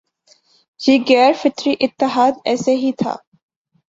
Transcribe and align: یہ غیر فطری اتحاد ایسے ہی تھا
یہ 0.79 0.97
غیر 1.09 1.33
فطری 1.33 1.73
اتحاد 1.81 2.31
ایسے 2.45 2.75
ہی 2.75 2.91
تھا 2.99 3.15